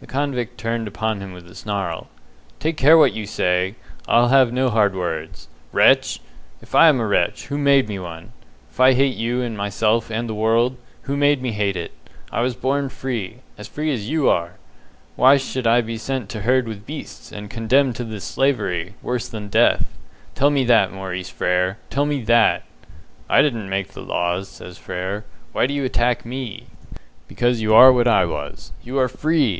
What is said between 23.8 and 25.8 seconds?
the laws," says Frere, "why do